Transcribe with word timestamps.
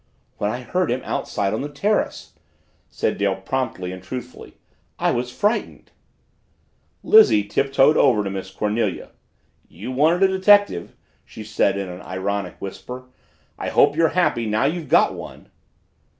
"When 0.39 0.49
I 0.49 0.61
heard 0.61 0.89
him 0.89 1.03
outside 1.03 1.53
on 1.53 1.61
the 1.61 1.69
terrace," 1.69 2.33
said 2.89 3.19
Dale 3.19 3.35
promptly 3.35 3.91
and 3.91 4.01
truthfully. 4.01 4.57
"I 4.97 5.11
was 5.11 5.31
frightened." 5.31 5.91
Lizzie 7.03 7.43
tiptoed 7.43 7.95
over 7.97 8.23
to 8.23 8.31
Miss 8.31 8.49
Cornelia. 8.49 9.11
"You 9.67 9.91
wanted 9.91 10.23
a 10.23 10.27
detective!" 10.27 10.95
she 11.23 11.43
said 11.43 11.77
in 11.77 11.87
an 11.87 12.01
ironic 12.01 12.55
whisper. 12.59 13.09
"I 13.59 13.69
hope 13.69 13.95
you're 13.95 14.07
happy 14.17 14.47
now 14.47 14.65
you've 14.65 14.89
got 14.89 15.13
one!" 15.13 15.51